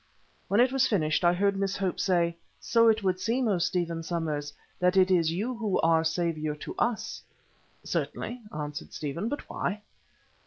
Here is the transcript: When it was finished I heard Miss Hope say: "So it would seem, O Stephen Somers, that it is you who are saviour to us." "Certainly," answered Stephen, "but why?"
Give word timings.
When 0.47 0.59
it 0.59 0.71
was 0.71 0.87
finished 0.87 1.23
I 1.23 1.31
heard 1.33 1.55
Miss 1.55 1.77
Hope 1.77 1.99
say: 1.99 2.35
"So 2.59 2.87
it 2.87 3.03
would 3.03 3.19
seem, 3.19 3.47
O 3.47 3.59
Stephen 3.59 4.01
Somers, 4.01 4.51
that 4.79 4.97
it 4.97 5.11
is 5.11 5.31
you 5.31 5.53
who 5.55 5.79
are 5.81 6.03
saviour 6.03 6.55
to 6.55 6.73
us." 6.79 7.21
"Certainly," 7.83 8.41
answered 8.51 8.93
Stephen, 8.93 9.29
"but 9.29 9.47
why?" 9.47 9.83